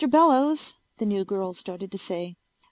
[0.09, 2.35] Bellows" the new girl started to say.